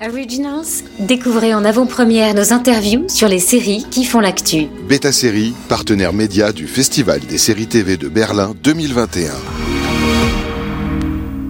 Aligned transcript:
Originals, 0.00 0.84
découvrez 1.00 1.54
en 1.54 1.64
avant-première 1.64 2.34
nos 2.34 2.52
interviews 2.52 3.08
sur 3.08 3.26
les 3.26 3.40
séries 3.40 3.84
qui 3.90 4.04
font 4.04 4.20
l'actu. 4.20 4.66
Beta 4.88 5.10
Série, 5.10 5.54
partenaire 5.68 6.12
média 6.12 6.52
du 6.52 6.68
Festival 6.68 7.20
des 7.20 7.38
séries 7.38 7.66
TV 7.66 7.96
de 7.96 8.08
Berlin 8.08 8.54
2021. 8.62 9.32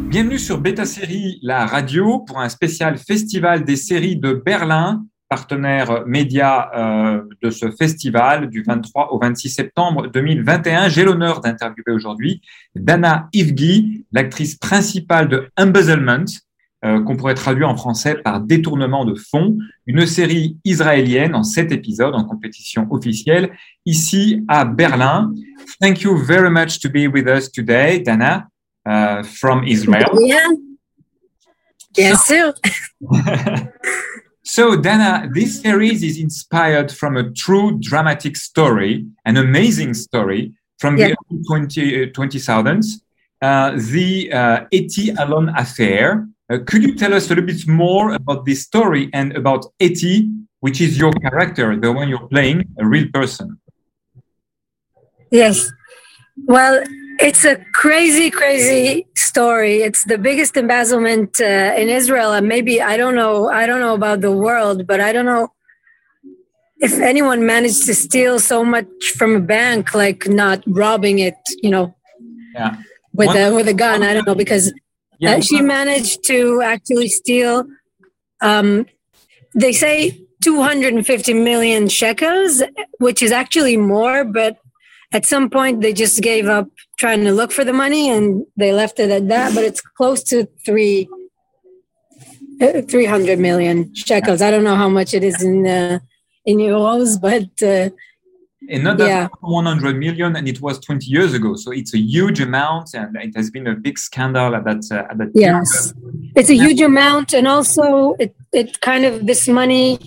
Bienvenue 0.08 0.38
sur 0.38 0.58
Beta 0.58 0.86
Série, 0.86 1.38
la 1.42 1.66
radio, 1.66 2.20
pour 2.20 2.38
un 2.38 2.48
spécial 2.48 2.96
Festival 2.96 3.64
des 3.64 3.76
séries 3.76 4.16
de 4.16 4.32
Berlin, 4.32 5.04
partenaire 5.28 6.06
média 6.06 6.70
euh, 6.74 7.22
de 7.42 7.50
ce 7.50 7.70
festival 7.70 8.48
du 8.48 8.62
23 8.62 9.12
au 9.12 9.18
26 9.18 9.50
septembre 9.50 10.06
2021. 10.08 10.88
J'ai 10.88 11.04
l'honneur 11.04 11.40
d'interviewer 11.40 11.92
aujourd'hui 11.92 12.40
Dana 12.74 13.28
Ivgi, 13.34 14.06
l'actrice 14.10 14.56
principale 14.56 15.28
de 15.28 15.50
Embezzlement, 15.58 16.24
euh, 16.84 17.02
qu'on 17.02 17.16
pourrait 17.16 17.34
traduire 17.34 17.68
en 17.68 17.76
français 17.76 18.14
par 18.14 18.40
détournement 18.40 19.04
de 19.04 19.14
fonds, 19.16 19.58
une 19.86 20.06
série 20.06 20.56
israélienne 20.64 21.34
en 21.34 21.42
sept 21.42 21.72
épisodes 21.72 22.14
en 22.14 22.24
compétition 22.24 22.86
officielle 22.90 23.50
ici 23.84 24.44
à 24.46 24.64
Berlin. 24.64 25.32
Thank 25.80 26.02
you 26.02 26.16
very 26.16 26.50
much 26.50 26.78
to 26.80 26.88
be 26.88 27.08
with 27.12 27.26
us 27.26 27.50
today, 27.50 27.98
Dana, 28.00 28.48
uh, 28.86 29.24
from 29.24 29.64
Israel. 29.64 30.08
Yeah. 30.20 30.38
Bien 31.96 32.16
sûr. 32.16 32.52
so, 34.44 34.76
Dana, 34.76 35.28
this 35.34 35.60
series 35.60 36.04
is 36.04 36.20
inspired 36.20 36.92
from 36.92 37.16
a 37.16 37.28
true 37.32 37.76
dramatic 37.80 38.36
story, 38.36 39.04
an 39.24 39.36
amazing 39.36 39.94
story 39.94 40.52
from 40.78 40.96
Yeah. 40.96 41.08
the 41.08 41.16
early 41.32 41.42
20, 41.44 42.02
uh, 42.04 42.06
2000s, 42.12 43.00
uh, 43.42 43.72
the 43.90 44.32
uh, 44.32 44.60
Etty 44.72 45.10
Allen 45.18 45.48
affair. 45.56 46.24
Uh, 46.50 46.58
could 46.66 46.82
you 46.82 46.94
tell 46.94 47.12
us 47.14 47.26
a 47.26 47.28
little 47.30 47.44
bit 47.44 47.66
more 47.68 48.12
about 48.14 48.46
this 48.46 48.62
story 48.62 49.10
and 49.12 49.36
about 49.36 49.66
Etty, 49.80 50.30
which 50.60 50.80
is 50.80 50.98
your 50.98 51.12
character, 51.12 51.76
the 51.76 51.92
one 51.92 52.08
you're 52.08 52.26
playing, 52.28 52.64
a 52.78 52.86
real 52.86 53.06
person? 53.12 53.60
Yes. 55.30 55.70
Well, 56.46 56.82
it's 57.20 57.44
a 57.44 57.56
crazy, 57.74 58.30
crazy 58.30 59.06
story. 59.16 59.82
It's 59.82 60.04
the 60.04 60.16
biggest 60.16 60.56
embezzlement 60.56 61.40
uh, 61.40 61.44
in 61.76 61.88
Israel, 61.90 62.32
and 62.32 62.48
maybe 62.48 62.80
I 62.80 62.96
don't 62.96 63.14
know. 63.14 63.50
I 63.50 63.66
don't 63.66 63.80
know 63.80 63.94
about 63.94 64.20
the 64.22 64.32
world, 64.32 64.86
but 64.86 65.00
I 65.00 65.12
don't 65.12 65.26
know 65.26 65.52
if 66.78 66.92
anyone 67.00 67.44
managed 67.44 67.84
to 67.86 67.94
steal 67.94 68.38
so 68.38 68.64
much 68.64 68.86
from 69.18 69.34
a 69.36 69.40
bank, 69.40 69.94
like 69.94 70.28
not 70.28 70.62
robbing 70.66 71.18
it, 71.18 71.34
you 71.62 71.70
know, 71.70 71.94
Yeah. 72.54 72.76
with 73.12 73.26
One- 73.26 73.36
a 73.36 73.54
with 73.54 73.68
a 73.68 73.74
gun. 73.74 74.02
I 74.02 74.14
don't 74.14 74.26
know 74.26 74.36
because 74.36 74.72
Yeah. 75.18 75.36
Uh, 75.36 75.40
she 75.40 75.60
managed 75.60 76.24
to 76.24 76.62
actually 76.62 77.08
steal. 77.08 77.64
Um, 78.40 78.86
they 79.54 79.72
say 79.72 80.20
250 80.44 81.34
million 81.34 81.88
shekels, 81.88 82.62
which 82.98 83.22
is 83.22 83.32
actually 83.32 83.76
more, 83.76 84.24
but 84.24 84.58
at 85.12 85.24
some 85.26 85.48
point 85.50 85.80
they 85.80 85.92
just 85.92 86.20
gave 86.22 86.46
up 86.46 86.68
trying 86.98 87.24
to 87.24 87.32
look 87.32 87.50
for 87.50 87.64
the 87.64 87.72
money 87.72 88.10
and 88.10 88.44
they 88.56 88.72
left 88.72 89.00
it 89.00 89.10
at 89.10 89.28
that. 89.28 89.54
But 89.54 89.64
it's 89.64 89.80
close 89.80 90.22
to 90.24 90.46
three. 90.64 91.08
uh, 92.60 92.82
300 92.82 93.38
million 93.38 93.94
shekels. 93.94 94.42
I 94.42 94.50
don't 94.50 94.64
know 94.64 94.76
how 94.76 94.88
much 94.88 95.14
it 95.14 95.22
is 95.24 95.42
in 95.42 95.66
uh, 95.66 95.98
in 96.44 96.58
euros, 96.58 97.20
but 97.20 97.50
uh, 97.62 97.90
Another 98.68 99.06
Yeah. 99.06 99.28
100 99.40 99.98
million, 99.98 100.36
and 100.36 100.46
it 100.46 100.60
was 100.60 100.78
20 100.78 101.06
years 101.06 101.32
ago. 101.32 101.56
So 101.56 101.70
it's 101.70 101.94
a 101.94 101.98
huge 101.98 102.40
amount, 102.40 102.92
and 102.94 103.16
it 103.16 103.34
has 103.34 103.50
been 103.50 103.66
a 103.66 103.74
big 103.74 103.98
scandal 103.98 104.54
at 104.54 104.64
that 104.64 104.82
uh, 104.92 105.10
at 105.10 105.18
that 105.18 105.30
Yes, 105.34 105.94
it's 106.36 106.50
a 106.50 106.54
huge 106.54 106.82
amount, 106.82 107.32
and 107.32 107.48
also 107.48 108.14
it 108.18 108.34
it 108.52 108.80
kind 108.80 109.04
of 109.06 109.26
this 109.26 109.48
money 109.48 109.98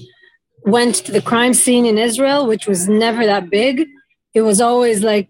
went 0.64 0.96
to 1.06 1.12
the 1.12 1.22
crime 1.22 1.56
scene 1.56 1.86
in 1.88 1.98
Israel, 1.98 2.46
which 2.46 2.68
was 2.68 2.88
never 2.88 3.26
that 3.26 3.50
big. 3.50 3.88
It 4.36 4.42
was 4.42 4.62
always 4.62 5.04
like 5.04 5.28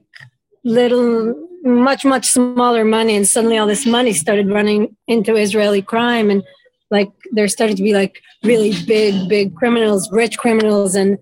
little, 0.66 1.34
much 1.64 2.04
much 2.04 2.26
smaller 2.28 2.84
money, 2.84 3.16
and 3.16 3.26
suddenly 3.26 3.58
all 3.58 3.68
this 3.68 3.86
money 3.86 4.12
started 4.12 4.50
running 4.50 4.96
into 5.08 5.36
Israeli 5.36 5.82
crime, 5.82 6.30
and 6.30 6.44
like 6.90 7.12
there 7.32 7.48
started 7.48 7.78
to 7.78 7.84
be 7.84 7.94
like 7.94 8.22
really 8.44 8.74
big, 8.86 9.30
big 9.30 9.56
criminals, 9.56 10.12
rich 10.12 10.38
criminals, 10.38 10.96
and 10.96 11.18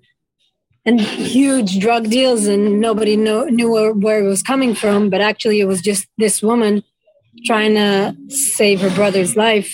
and 0.89 0.99
huge 0.99 1.79
drug 1.79 2.09
deals, 2.09 2.47
and 2.47 2.81
nobody 2.81 3.15
know, 3.15 3.45
knew 3.57 3.69
where, 3.75 3.93
where 3.93 4.19
it 4.23 4.27
was 4.27 4.41
coming 4.41 4.73
from. 4.73 5.09
But 5.13 5.21
actually, 5.21 5.59
it 5.59 5.67
was 5.73 5.81
just 5.89 6.07
this 6.17 6.41
woman 6.41 6.83
trying 7.45 7.75
to 7.75 7.93
save 8.29 8.81
her 8.81 8.93
brother's 8.99 9.33
life, 9.47 9.71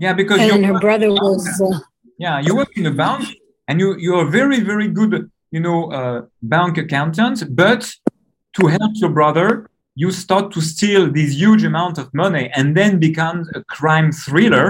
Yeah, 0.00 0.14
because 0.14 0.40
and 0.40 0.64
her 0.70 0.78
brother 0.86 1.10
was 1.10 1.42
uh, 1.60 1.78
yeah, 2.18 2.40
you 2.40 2.56
work 2.56 2.72
in 2.76 2.86
a 2.86 2.94
bank, 3.04 3.22
and 3.68 3.74
you 3.80 3.88
you 4.04 4.12
are 4.20 4.28
very 4.40 4.60
very 4.60 4.88
good, 4.88 5.12
you 5.54 5.60
know, 5.66 5.78
uh, 5.98 6.18
bank 6.42 6.78
accountant. 6.84 7.38
But 7.64 7.82
to 8.56 8.62
help 8.76 8.92
your 9.02 9.12
brother, 9.20 9.48
you 10.02 10.10
start 10.24 10.46
to 10.54 10.60
steal 10.60 11.02
this 11.18 11.30
huge 11.42 11.64
amount 11.64 11.98
of 11.98 12.06
money, 12.24 12.50
and 12.56 12.66
then 12.78 12.98
becomes 12.98 13.44
a 13.54 13.62
crime 13.76 14.12
thriller. 14.12 14.66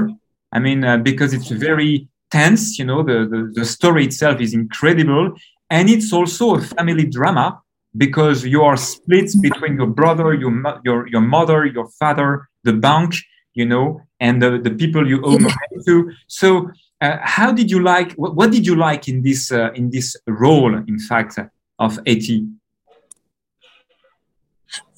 I 0.56 0.58
mean, 0.66 0.80
uh, 0.84 0.98
because 1.10 1.30
it's 1.36 1.50
very 1.68 2.08
tense. 2.30 2.78
You 2.78 2.84
know, 2.84 3.02
the, 3.02 3.26
the 3.30 3.52
the 3.54 3.64
story 3.64 4.04
itself 4.04 4.40
is 4.40 4.54
incredible, 4.54 5.34
and 5.70 5.88
it's 5.90 6.12
also 6.12 6.56
a 6.56 6.60
family 6.60 7.06
drama 7.06 7.60
because 7.96 8.44
you 8.44 8.62
are 8.62 8.76
split 8.76 9.30
between 9.40 9.76
your 9.76 9.88
brother, 9.88 10.34
your 10.34 10.80
your 10.84 11.06
your 11.08 11.20
mother, 11.20 11.64
your 11.66 11.88
father, 11.98 12.48
the 12.64 12.72
bank, 12.72 13.14
you 13.54 13.66
know, 13.66 14.00
and 14.20 14.42
the, 14.42 14.58
the 14.58 14.70
people 14.70 15.06
you 15.06 15.22
owe 15.24 15.38
money 15.38 15.78
to. 15.86 16.12
So, 16.26 16.70
uh, 17.00 17.18
how 17.22 17.52
did 17.52 17.70
you 17.70 17.82
like? 17.82 18.12
What, 18.12 18.34
what 18.34 18.50
did 18.50 18.66
you 18.66 18.76
like 18.76 19.08
in 19.08 19.22
this 19.22 19.50
uh, 19.50 19.72
in 19.74 19.90
this 19.90 20.16
role? 20.26 20.74
In 20.74 20.98
fact, 20.98 21.38
of 21.78 21.98
Etty. 22.06 22.46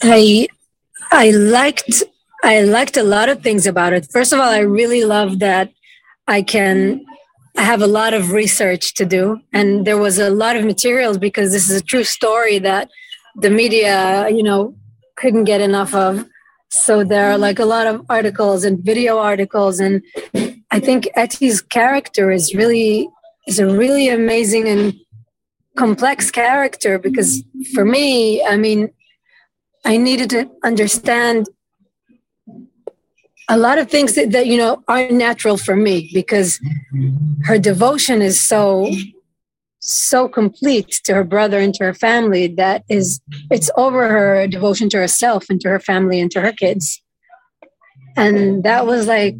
I 0.03 0.49
I 1.11 1.31
liked 1.31 2.03
I 2.43 2.63
liked 2.63 2.97
a 2.97 3.03
lot 3.03 3.29
of 3.29 3.43
things 3.43 3.67
about 3.67 3.93
it. 3.93 4.09
First 4.11 4.33
of 4.33 4.39
all, 4.41 4.49
I 4.49 4.61
really 4.61 5.05
love 5.05 5.39
that 5.41 5.73
I 6.27 6.43
can 6.43 7.05
I 7.59 7.63
have 7.63 7.83
a 7.83 7.89
lot 7.89 8.15
of 8.15 8.31
research 8.31 8.95
to 8.95 9.05
do 9.05 9.41
and 9.53 9.85
there 9.85 9.99
was 9.99 10.21
a 10.21 10.31
lot 10.31 10.55
of 10.55 10.65
materials 10.65 11.19
because 11.19 11.51
this 11.51 11.69
is 11.69 11.81
a 11.81 11.85
true 11.85 12.05
story 12.05 12.61
that 12.61 12.89
the 13.35 13.51
media, 13.51 14.29
you 14.31 14.45
know, 14.45 14.77
couldn't 15.17 15.43
get 15.43 15.61
enough 15.61 15.93
of. 15.93 16.25
So 16.71 17.03
there 17.03 17.33
are 17.33 17.37
like 17.37 17.59
a 17.59 17.65
lot 17.65 17.89
of 17.89 18.07
articles 18.09 18.63
and 18.63 18.79
video 18.79 19.19
articles 19.19 19.81
and 19.81 20.05
I 20.71 20.79
think 20.79 21.09
Etty's 21.17 21.61
character 21.61 22.31
is 22.31 22.55
really 22.55 23.09
is 23.49 23.59
a 23.59 23.67
really 23.67 24.09
amazing 24.09 24.69
and 24.69 24.95
complex 25.77 26.31
character 26.31 26.97
because 26.97 27.43
for 27.75 27.85
me, 27.85 28.41
I 28.45 28.57
mean, 28.57 28.91
I 29.85 29.97
needed 29.97 30.31
to 30.31 30.49
understand 30.63 31.49
a 33.49 33.57
lot 33.57 33.79
of 33.79 33.91
things 33.91 34.15
that, 34.15 34.31
that 34.33 34.47
you 34.47 34.57
know 34.57 34.83
are 34.89 35.11
natural 35.11 35.57
for 35.57 35.75
me 35.75 36.11
because 36.13 36.61
her 37.45 37.59
devotion 37.59 38.21
is 38.23 38.41
so 38.41 38.91
so 39.81 40.29
complete 40.29 41.01
to 41.05 41.15
her 41.15 41.25
brother 41.25 41.59
and 41.59 41.73
to 41.73 41.85
her 41.85 41.95
family 41.95 42.47
that 42.47 42.85
is 42.89 43.21
it's 43.51 43.71
over 43.77 44.09
her 44.09 44.47
devotion 44.47 44.89
to 44.91 44.99
herself 44.99 45.49
and 45.49 45.61
to 45.61 45.69
her 45.69 45.81
family 45.81 46.21
and 46.21 46.31
to 46.33 46.41
her 46.41 46.53
kids. 46.53 47.01
And 48.17 48.65
that 48.65 48.87
was 48.87 49.07
like 49.07 49.37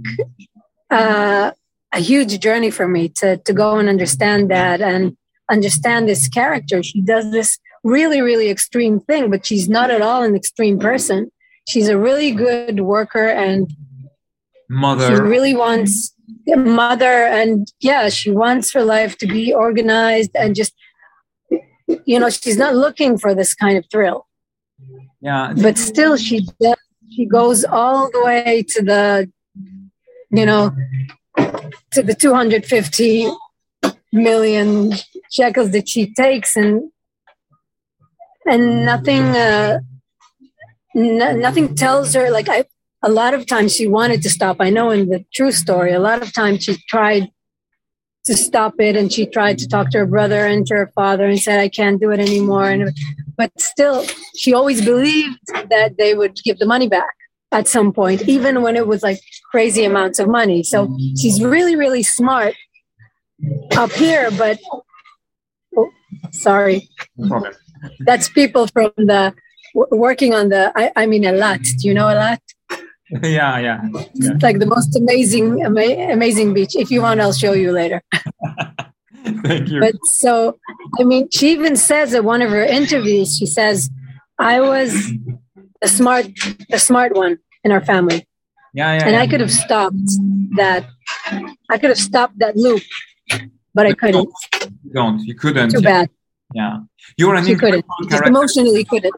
uh, 0.91 1.51
a 1.93 2.01
huge 2.01 2.39
journey 2.41 2.71
for 2.71 2.89
me 2.89 3.09
to 3.21 3.37
to 3.39 3.53
go 3.53 3.77
and 3.77 3.89
understand 3.89 4.51
that 4.51 4.81
and 4.81 5.17
understand 5.51 6.09
this 6.09 6.29
character. 6.29 6.83
She 6.83 7.01
does 7.01 7.31
this 7.31 7.59
really 7.85 8.21
really 8.21 8.51
extreme 8.51 9.01
thing 9.01 9.31
but 9.31 9.47
she's 9.47 9.69
not 9.69 9.91
at 9.91 10.03
all 10.03 10.23
an 10.23 10.35
extreme 10.35 10.79
person. 10.79 11.31
She's 11.69 11.89
a 11.89 11.99
really 11.99 12.31
good 12.31 12.81
worker 12.81 13.29
and 13.29 13.71
she 15.09 15.15
really 15.21 15.55
wants 15.55 16.15
a 16.53 16.57
mother 16.57 17.27
and 17.27 17.73
yeah 17.81 18.09
she 18.09 18.31
wants 18.31 18.73
her 18.73 18.85
life 18.85 19.17
to 19.19 19.27
be 19.27 19.53
organized 19.53 20.31
and 20.35 20.55
just 20.55 20.73
you 22.05 22.19
know 22.21 22.29
she's 22.31 22.57
not 22.59 22.75
looking 22.75 23.17
for 23.19 23.35
this 23.35 23.55
kind 23.55 23.77
of 23.79 23.85
thrill 23.91 24.27
Yeah. 25.21 25.53
but 25.65 25.79
still 25.79 26.17
she 26.17 26.47
does, 26.61 26.77
she 27.15 27.25
goes 27.27 27.65
all 27.65 28.11
the 28.11 28.23
way 28.25 28.63
to 28.69 28.83
the 28.83 29.31
you 30.31 30.45
know 30.47 30.75
to 31.93 32.03
the 32.03 32.15
250 32.15 33.29
million 34.13 34.93
shekels 35.31 35.71
that 35.73 35.89
she 35.89 36.13
takes 36.13 36.57
and 36.57 36.91
and 38.47 38.85
nothing 38.85 39.25
uh 39.47 39.81
n- 40.97 41.41
nothing 41.41 41.75
tells 41.75 42.15
her 42.15 42.31
like 42.31 42.49
i 42.49 42.65
a 43.03 43.11
lot 43.11 43.35
of 43.35 43.47
times 43.47 43.75
she 43.75 43.87
wanted 43.87 44.23
to 44.23 44.31
stop 44.31 44.57
i 44.61 44.71
know 44.71 44.91
in 44.91 45.09
the 45.09 45.25
true 45.33 45.53
story 45.53 45.93
a 45.93 46.01
lot 46.01 46.23
of 46.23 46.33
times 46.33 46.65
she 46.65 46.77
tried 46.89 47.31
to 48.25 48.37
stop 48.37 48.75
it 48.79 48.97
and 48.97 49.13
she 49.13 49.25
tried 49.25 49.59
to 49.59 49.67
talk 49.69 49.91
to 49.91 49.99
her 49.99 50.07
brother 50.07 50.47
and 50.47 50.67
to 50.67 50.75
her 50.75 50.91
father 50.95 51.27
and 51.27 51.41
said 51.41 51.61
i 51.61 51.69
can't 51.69 52.01
do 52.01 52.11
it 52.11 52.21
anymore 52.21 52.69
and 52.69 52.93
but 53.37 53.51
still 53.59 54.05
she 54.37 54.53
always 54.53 54.85
believed 54.85 55.39
that 55.71 55.97
they 55.97 56.15
would 56.15 56.35
give 56.45 56.59
the 56.59 56.67
money 56.67 56.89
back 56.89 57.15
at 57.53 57.67
some 57.67 57.93
point, 57.93 58.29
even 58.29 58.63
when 58.63 58.77
it 58.77 58.87
was 58.87 59.03
like 59.03 59.21
crazy 59.51 59.85
amounts 59.85 60.19
of 60.19 60.29
money. 60.29 60.63
So 60.63 60.97
she's 61.19 61.43
really, 61.43 61.77
really 61.77 62.03
smart 62.03 62.55
up 63.77 63.93
here, 63.93 64.31
but 64.33 64.59
oh, 65.77 65.91
sorry. 66.31 66.89
Problem. 67.27 67.55
That's 68.01 68.29
people 68.29 68.67
from 68.67 68.91
the 68.97 69.35
working 69.73 70.35
on 70.35 70.49
the, 70.49 70.73
I, 70.75 70.93
I 70.97 71.07
mean, 71.07 71.23
lot. 71.39 71.61
Do 71.63 71.89
you 71.89 71.95
know 71.95 72.07
Eilat? 72.07 72.41
Yeah, 73.11 73.21
yeah. 73.23 73.59
yeah. 73.59 74.05
It's 74.15 74.43
like 74.43 74.59
the 74.59 74.67
most 74.67 74.97
amazing, 74.97 75.63
ama- 75.65 76.13
amazing 76.13 76.55
beach. 76.55 76.77
If 76.77 76.91
you 76.91 77.03
want, 77.03 77.21
I'll 77.21 77.33
show 77.33 77.53
you 77.53 77.73
later. 77.73 78.03
Thank 79.25 79.69
you. 79.69 79.81
But 79.81 79.95
so, 80.05 80.59
I 80.99 81.05
mean, 81.05 81.29
she 81.31 81.53
even 81.53 81.77
says 81.77 82.15
at 82.15 82.25
one 82.25 82.43
of 82.43 82.51
her 82.51 82.65
interviews, 82.65 83.37
she 83.37 83.47
says, 83.47 83.91
I 84.39 84.61
was 84.61 84.93
the 85.81 85.89
smart, 85.89 86.27
the 86.71 86.79
smart 86.79 87.15
one 87.15 87.39
in 87.65 87.73
our 87.73 87.85
family. 87.85 88.27
yeah, 88.73 88.95
yeah. 88.95 89.05
And 89.05 89.13
yeah. 89.13 89.21
I 89.21 89.27
could 89.27 89.41
have 89.41 89.53
stopped 89.53 89.97
that. 90.57 90.87
I 91.71 91.79
could 91.79 91.91
have 91.91 91.99
stopped 91.99 92.39
that 92.39 92.57
loop, 92.57 92.83
but 93.75 93.87
I 93.87 93.93
couldn't. 93.93 94.31
You 94.85 94.93
don't. 94.93 95.21
You 95.21 95.35
couldn't. 95.35 95.71
Too 95.71 95.81
bad. 95.81 96.09
Yeah. 96.55 96.79
You're 97.17 97.35
an 97.35 97.45
She 97.45 97.57
couldn't. 97.57 97.85
Just 98.09 98.27
emotionally 98.27 98.85
couldn't. 98.85 99.15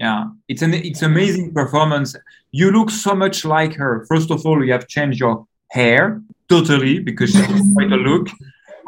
Yeah, 0.00 0.28
it's 0.48 0.62
an 0.62 0.72
it's 0.72 1.02
amazing 1.02 1.52
performance. 1.52 2.16
You 2.52 2.70
look 2.70 2.90
so 2.90 3.14
much 3.14 3.44
like 3.44 3.74
her. 3.74 4.06
First 4.08 4.30
of 4.30 4.46
all, 4.46 4.64
you 4.64 4.72
have 4.72 4.88
changed 4.88 5.20
your 5.20 5.46
hair 5.70 6.22
totally 6.48 7.00
because 7.00 7.30
she 7.30 7.42
has 7.52 7.62
quite 7.74 7.92
a 7.92 7.96
look. 8.08 8.28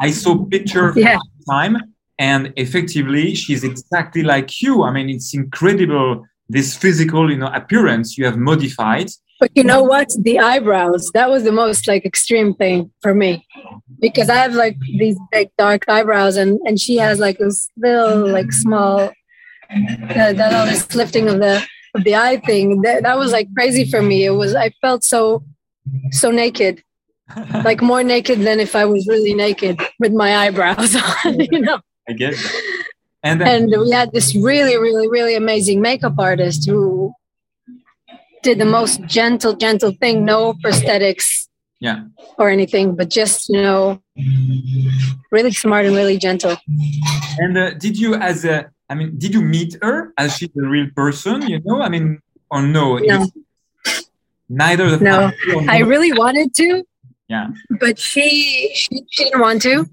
I 0.01 0.11
saw 0.11 0.33
picture 0.47 0.95
Yeah. 0.97 1.19
time, 1.51 1.77
and 2.19 2.53
effectively, 2.57 3.35
she's 3.35 3.63
exactly 3.63 4.23
like 4.23 4.63
you. 4.63 4.85
I 4.85 4.91
mean, 4.91 5.11
it's 5.11 5.35
incredible 5.35 6.25
this 6.49 6.77
physical, 6.77 7.31
you 7.31 7.37
know, 7.37 7.51
appearance 7.61 8.17
you 8.17 8.25
have 8.25 8.39
modified. 8.39 9.09
But 9.39 9.51
you 9.55 9.65
know 9.65 9.83
what? 9.83 10.09
The 10.19 10.39
eyebrows, 10.39 11.11
that 11.13 11.29
was 11.29 11.45
the 11.45 11.53
most 11.53 11.87
like 11.89 12.05
extreme 12.07 12.55
thing 12.55 12.91
for 13.03 13.15
me. 13.15 13.47
Because 14.01 14.31
I 14.31 14.37
have 14.37 14.55
like 14.55 14.79
these 15.03 15.19
big 15.31 15.49
dark 15.59 15.83
eyebrows 15.89 16.37
and 16.37 16.59
and 16.67 16.81
she 16.81 16.97
has 16.97 17.19
like 17.19 17.39
this 17.39 17.69
little 17.77 18.33
like 18.33 18.51
small 18.53 19.11
uh, 19.73 20.33
that 20.33 20.55
all 20.55 20.67
this 20.67 20.95
lifting 20.95 21.29
of 21.29 21.39
the 21.39 21.63
of 21.95 22.05
the 22.05 22.15
eye 22.17 22.39
thing. 22.39 22.83
That, 22.83 23.03
that 23.03 23.19
was 23.19 23.33
like 23.33 23.49
crazy 23.55 23.91
for 23.91 24.03
me. 24.03 24.25
It 24.25 24.31
was 24.31 24.55
I 24.55 24.71
felt 24.81 25.05
so 25.05 25.45
so 26.11 26.31
naked. 26.31 26.83
Like 27.65 27.81
more 27.81 28.03
naked 28.03 28.41
than 28.41 28.61
if 28.61 28.77
I 28.77 28.85
was 28.85 29.07
really 29.09 29.33
naked 29.33 29.81
with 29.99 30.13
my 30.13 30.37
eyebrows 30.37 30.95
on, 31.25 31.41
you 31.41 31.61
know. 31.61 31.81
I 32.07 32.13
guess. 32.13 32.37
And 33.23 33.41
then, 33.41 33.73
and 33.73 33.81
we 33.81 33.91
had 33.91 34.13
this 34.13 34.35
really 34.35 34.77
really 34.77 35.09
really 35.09 35.35
amazing 35.35 35.81
makeup 35.81 36.15
artist 36.19 36.69
who 36.69 37.15
did 38.43 38.59
the 38.59 38.67
most 38.67 39.01
gentle 39.07 39.55
gentle 39.55 39.93
thing 39.93 40.25
no 40.27 40.53
prosthetics 40.55 41.49
Yeah. 41.81 42.01
or 42.39 42.51
anything 42.51 42.97
but 42.97 43.09
just 43.09 43.49
you 43.49 43.63
know 43.63 44.03
really 45.31 45.53
smart 45.53 45.87
and 45.87 45.95
really 45.95 46.19
gentle 46.19 46.57
and 47.39 47.57
uh, 47.57 47.71
did 47.75 47.99
you, 47.99 48.15
as 48.15 48.45
a, 48.45 48.71
I 48.93 48.95
mean, 48.95 49.17
did 49.17 49.33
you 49.33 49.41
meet 49.41 49.79
her 49.81 50.13
as 50.19 50.37
she's 50.37 50.51
a 50.55 50.69
real 50.69 50.89
person? 50.95 51.41
You 51.49 51.61
know, 51.65 51.81
I 51.81 51.89
mean, 51.89 52.21
or 52.51 52.61
no? 52.61 52.99
No. 52.99 53.27
Neither 54.51 54.91
the 54.91 54.99
No. 55.03 55.33
i 55.77 55.79
really 55.79 56.13
wanted 56.13 56.53
to 56.61 56.85
Yeah. 57.29 57.47
but 57.81 57.99
she 57.99 58.71
she, 58.75 58.91
she 59.11 59.25
didn't 59.25 59.41
want 59.41 59.63
to 59.63 59.87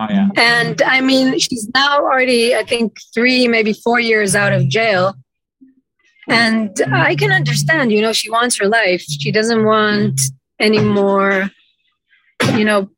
Oh 0.00 0.06
yeah. 0.10 0.28
and 0.36 0.82
i 0.82 1.00
mean 1.00 1.38
she's 1.38 1.68
now 1.72 1.98
already 1.98 2.56
i 2.56 2.64
think 2.64 2.96
three 3.14 3.46
maybe 3.46 3.72
four 3.84 4.00
years 4.00 4.34
out 4.34 4.52
of 4.52 4.62
jail 4.68 5.14
and 6.28 6.70
i 6.92 7.14
can 7.14 7.30
understand 7.30 7.92
you 7.92 8.00
know 8.04 8.12
she 8.12 8.28
wants 8.28 8.58
her 8.58 8.68
life 8.80 9.02
she 9.22 9.30
doesn't 9.30 9.64
want 9.64 10.20
any 10.58 10.80
more 10.80 11.48
you 12.58 12.64
know 12.64 12.90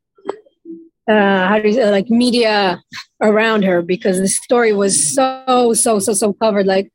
uh 1.09 1.49
how 1.49 1.59
do 1.59 1.69
you 1.69 1.75
say 1.75 1.91
like 1.91 2.11
media 2.11 2.81
around 3.23 3.65
her 3.65 3.83
because 3.83 4.19
the 4.19 4.29
story 4.29 4.73
was 4.73 5.15
so 5.15 5.73
so 5.75 5.99
so 5.99 6.13
so 6.13 6.33
covered. 6.33 6.67
Like 6.67 6.93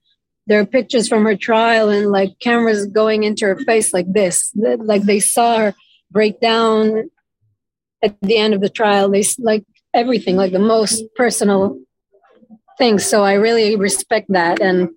there 0.48 0.60
are 0.60 0.66
pictures 0.66 1.08
from 1.08 1.24
her 1.26 1.36
trial 1.36 1.90
and 1.90 2.12
like 2.12 2.40
cameras 2.40 2.86
going 2.88 3.24
into 3.24 3.46
her 3.46 3.58
face 3.66 3.94
like 3.94 4.12
this. 4.12 4.52
Like 4.56 5.04
they 5.04 5.20
saw 5.20 5.58
her 5.58 5.76
break 6.12 6.40
down 6.40 7.10
at 8.04 8.16
the 8.22 8.38
end 8.38 8.54
of 8.54 8.62
the 8.62 8.70
trial. 8.70 9.10
They 9.10 9.24
like 9.40 9.66
everything 9.94 10.36
like 10.36 10.52
the 10.52 10.60
most 10.60 11.04
personal 11.16 11.80
things 12.78 13.06
so 13.06 13.24
i 13.24 13.34
really 13.34 13.76
respect 13.76 14.28
that. 14.30 14.62
And 14.62 14.90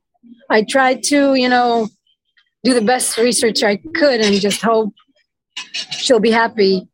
i 0.51 0.63
tried 0.63 1.03
to 1.05 1.35
you 1.35 1.49
know 1.49 1.89
do 2.65 2.75
the 2.75 2.81
best 2.81 3.17
research 3.19 3.63
i 3.63 3.77
could 3.77 4.21
and 4.21 4.35
just 4.41 4.63
hope 4.63 4.93
she'll 5.91 6.21
be 6.21 6.31
happy 6.31 6.89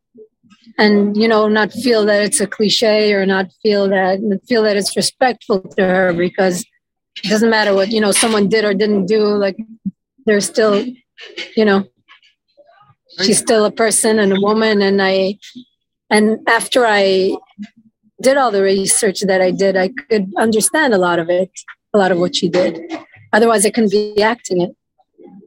and 0.77 1.15
you 1.15 1.27
know 1.27 1.47
not 1.47 1.71
feel 1.71 2.05
that 2.05 2.23
it's 2.23 2.41
a 2.41 2.47
cliche 2.47 3.13
or 3.13 3.25
not 3.25 3.47
feel 3.61 3.87
that 3.89 4.19
feel 4.47 4.63
that 4.63 4.77
it's 4.77 4.95
respectful 4.95 5.61
to 5.61 5.83
her 5.83 6.13
because 6.13 6.65
it 7.23 7.29
doesn't 7.29 7.49
matter 7.49 7.73
what 7.73 7.89
you 7.89 8.01
know 8.01 8.11
someone 8.11 8.49
did 8.49 8.65
or 8.65 8.73
didn't 8.73 9.05
do 9.05 9.23
like 9.23 9.57
they're 10.25 10.41
still 10.41 10.83
you 11.55 11.65
know 11.65 11.85
she's 13.21 13.37
still 13.37 13.65
a 13.65 13.71
person 13.71 14.17
and 14.19 14.33
a 14.33 14.41
woman. 14.41 14.81
And 14.81 15.01
i 15.01 15.37
and 16.09 16.39
after 16.47 16.85
i 16.85 17.35
did 18.21 18.37
all 18.37 18.51
the 18.51 18.63
research 18.63 19.21
that 19.21 19.41
i 19.41 19.51
did 19.51 19.75
i 19.75 19.89
could 19.89 20.31
understand 20.37 20.93
a 20.93 20.97
lot 20.97 21.19
of 21.19 21.29
it 21.29 21.51
a 21.93 21.97
lot 21.97 22.11
of 22.11 22.17
what 22.17 22.35
she 22.35 22.49
did. 22.49 22.79
Otherwise 23.31 23.65
i 23.65 23.69
couldn't 23.69 23.91
be 23.91 24.21
acting 24.21 24.61
it. 24.61 24.75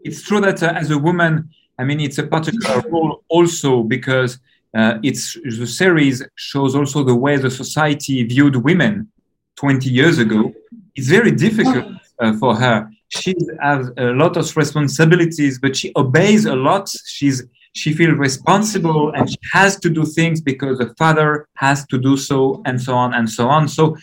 It's 0.05 0.22
true 0.22 0.40
that 0.40 0.62
uh, 0.62 0.72
as 0.76 0.90
a 0.93 0.99
woman, 0.99 1.50
I 1.81 1.84
mean, 1.84 1.99
it's 1.99 2.19
a 2.19 2.22
particular 2.22 2.81
role 2.88 3.25
also 3.29 3.82
because 3.82 4.38
uh, 4.74 4.98
it's 5.02 5.34
the 5.34 5.66
series 5.66 6.22
shows 6.34 6.74
also 6.74 7.02
the 7.02 7.14
way 7.14 7.36
the 7.36 7.50
society 7.50 8.22
viewed 8.24 8.56
women 8.56 9.10
20 9.56 9.88
years 9.88 10.18
ago. 10.18 10.52
It's 10.94 11.08
very 11.08 11.30
difficult 11.30 11.86
uh, 12.18 12.36
for 12.38 12.54
her. 12.56 12.90
She 13.08 13.34
has 13.60 13.90
a 13.96 14.06
lot 14.06 14.36
of 14.36 14.56
responsibilities, 14.56 15.58
but 15.58 15.76
she 15.76 15.92
obeys 15.96 16.44
a 16.44 16.56
lot. 16.56 16.90
She's 17.06 17.44
she 17.72 17.92
feels 17.92 18.16
responsible 18.16 19.10
and 19.10 19.28
she 19.28 19.36
has 19.52 19.78
to 19.80 19.90
do 19.90 20.06
things 20.06 20.40
because 20.40 20.78
the 20.78 20.94
father 20.96 21.46
has 21.56 21.86
to 21.88 21.98
do 21.98 22.16
so, 22.16 22.62
and 22.64 22.80
so 22.80 22.94
on 22.94 23.12
and 23.12 23.28
so 23.28 23.48
on. 23.48 23.69
So, 23.69 23.96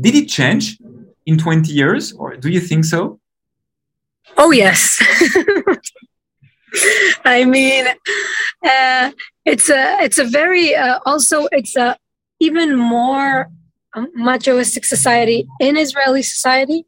did 0.00 0.16
it 0.16 0.28
change 0.28 0.78
in 1.26 1.38
20 1.38 1.72
years, 1.72 2.12
or 2.12 2.36
do 2.36 2.48
you 2.48 2.60
think 2.60 2.84
so? 2.84 3.20
Oh 4.36 4.50
yes. 4.50 4.98
I 7.24 7.44
mean, 7.44 7.86
uh, 8.64 9.12
it's 9.44 9.68
a 9.68 10.02
it's 10.02 10.18
a 10.18 10.24
very 10.24 10.74
uh, 10.74 10.98
also 11.06 11.46
it's 11.52 11.76
a 11.76 11.96
even 12.40 12.76
more 12.76 13.48
um, 13.94 14.08
machoistic 14.16 14.84
society 14.84 15.46
in 15.60 15.76
Israeli 15.76 16.22
society, 16.22 16.86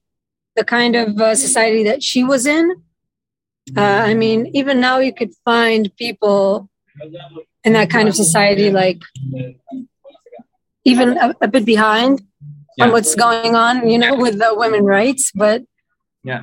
the 0.57 0.65
kind 0.65 0.95
of 0.97 1.21
uh, 1.21 1.35
society 1.35 1.85
that 1.85 2.03
she 2.03 2.25
was 2.25 2.47
in. 2.47 2.77
Uh, 3.77 3.81
I 4.11 4.15
mean, 4.15 4.51
even 4.55 4.81
now 4.81 4.99
you 4.99 5.13
could 5.15 5.33
find 5.45 5.95
people 5.97 6.69
in 7.65 7.73
that 7.75 7.91
kind 7.91 8.09
of 8.09 8.15
society 8.15 8.71
like 8.71 9.01
even 10.85 11.17
a, 11.19 11.35
a 11.41 11.49
bit 11.49 11.65
behind 11.65 12.23
Yeah. 12.77 12.87
on 12.87 12.93
what's 12.93 13.15
going 13.15 13.55
on, 13.55 13.75
you 13.93 13.99
know, 13.99 14.15
with 14.17 14.39
the 14.39 14.51
women 14.63 14.85
rights, 14.85 15.31
but 15.35 15.63
Yeah. 16.25 16.43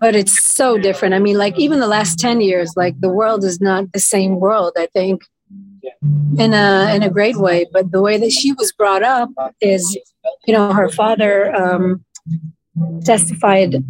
But 0.00 0.14
it's 0.14 0.40
so 0.40 0.78
different. 0.78 1.14
I 1.14 1.18
mean, 1.18 1.38
like 1.38 1.58
even 1.58 1.80
the 1.80 1.86
last 1.86 2.18
10 2.18 2.40
years, 2.40 2.72
like 2.76 3.00
the 3.00 3.08
world 3.08 3.44
is 3.44 3.60
not 3.60 3.92
the 3.92 4.00
same 4.00 4.40
world, 4.40 4.72
I 4.76 4.86
think, 4.86 5.22
in 6.38 6.54
a 6.54 6.94
in 6.94 7.02
a 7.02 7.10
great 7.10 7.36
way. 7.36 7.66
But 7.72 7.92
the 7.92 8.00
way 8.00 8.18
that 8.18 8.32
she 8.32 8.52
was 8.52 8.72
brought 8.72 9.02
up 9.02 9.30
is, 9.60 9.96
you 10.46 10.54
know, 10.54 10.72
her 10.72 10.88
father 10.88 11.54
um, 11.54 12.04
testified 13.04 13.84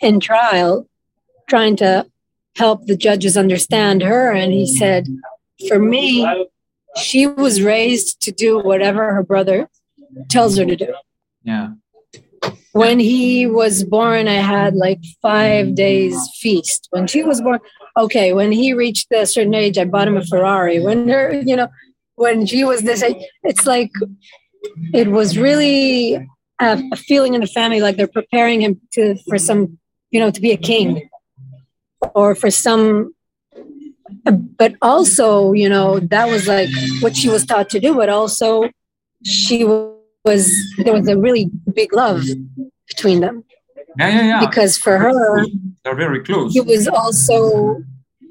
in 0.00 0.20
trial, 0.20 0.88
trying 1.48 1.76
to 1.76 2.06
help 2.56 2.86
the 2.86 2.96
judges 2.96 3.36
understand 3.36 4.02
her, 4.02 4.32
and 4.32 4.52
he 4.52 4.66
said, 4.66 5.08
"For 5.68 5.78
me, 5.78 6.26
she 6.96 7.26
was 7.26 7.62
raised 7.62 8.20
to 8.22 8.32
do 8.32 8.58
whatever 8.58 9.14
her 9.14 9.22
brother 9.22 9.68
tells 10.28 10.56
her 10.56 10.64
to 10.64 10.76
do." 10.76 10.94
Yeah. 11.42 11.72
When 12.74 12.98
he 12.98 13.46
was 13.46 13.84
born 13.84 14.26
i 14.26 14.40
had 14.54 14.74
like 14.74 15.00
five 15.22 15.74
days 15.76 16.16
feast. 16.40 16.88
When 16.90 17.06
she 17.06 17.22
was 17.22 17.40
born 17.40 17.60
okay 17.96 18.32
when 18.32 18.50
he 18.52 18.74
reached 18.74 19.06
a 19.12 19.26
certain 19.26 19.54
age 19.54 19.78
i 19.78 19.84
bought 19.84 20.08
him 20.08 20.16
a 20.16 20.24
ferrari. 20.24 20.80
When 20.80 21.08
her 21.08 21.32
you 21.32 21.56
know 21.56 21.68
when 22.16 22.46
she 22.46 22.64
was 22.64 22.82
this 22.82 23.02
age 23.02 23.22
it's 23.44 23.64
like 23.64 23.92
it 24.92 25.08
was 25.08 25.38
really 25.38 26.14
a, 26.60 26.82
a 26.92 26.96
feeling 26.96 27.34
in 27.34 27.40
the 27.40 27.46
family 27.46 27.80
like 27.80 27.96
they're 27.96 28.18
preparing 28.20 28.60
him 28.60 28.80
to 28.94 29.16
for 29.28 29.38
some 29.38 29.78
you 30.10 30.18
know 30.18 30.30
to 30.30 30.40
be 30.40 30.50
a 30.50 30.56
king 30.56 31.08
or 32.14 32.34
for 32.34 32.50
some 32.50 33.14
but 34.58 34.74
also 34.82 35.52
you 35.52 35.68
know 35.68 36.00
that 36.00 36.26
was 36.26 36.48
like 36.48 36.68
what 37.00 37.16
she 37.16 37.28
was 37.28 37.46
taught 37.46 37.70
to 37.70 37.78
do 37.78 37.94
but 37.94 38.08
also 38.08 38.68
she 39.22 39.64
was 40.24 40.52
there 40.78 40.92
was 40.92 41.08
a 41.08 41.18
really 41.18 41.50
big 41.74 41.92
love 41.92 42.24
between 42.88 43.20
them 43.20 43.44
Yeah, 43.98 44.08
yeah, 44.08 44.26
yeah. 44.26 44.40
Because 44.46 44.76
for 44.76 44.98
her, 44.98 45.44
they're 45.84 45.94
very 45.94 46.22
close. 46.22 46.52
he 46.52 46.60
was 46.60 46.88
also 46.88 47.82